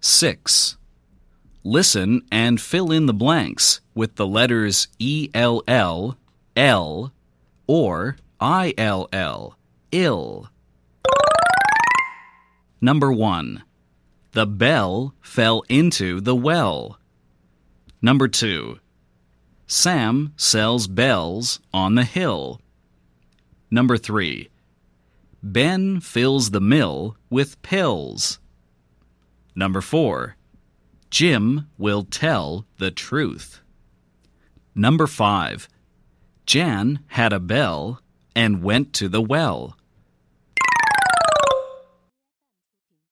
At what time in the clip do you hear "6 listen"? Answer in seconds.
0.00-2.22